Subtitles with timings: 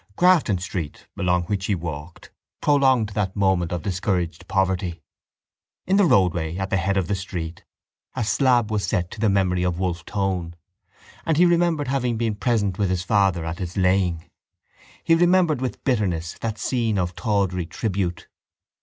[0.15, 5.03] Grafton Street, along which he walked, prolonged that moment of discouraged poverty.
[5.85, 7.63] In the roadway at the head of the street
[8.15, 10.55] a slab was set to the memory of Wolfe Tone
[11.23, 14.25] and he remembered having been present with his father at its laying.
[15.03, 18.27] He remembered with bitterness that scene of tawdry tribute.